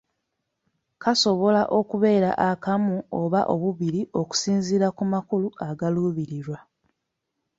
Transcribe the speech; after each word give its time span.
Kasobola 1.03 1.61
okubeera 1.79 2.31
akamu 2.49 2.95
oba 3.21 3.41
obubiri, 3.53 4.01
okusinziira 4.21 4.87
ku 4.97 5.03
makulu 5.13 5.47
agaluubirirwa. 5.67 6.57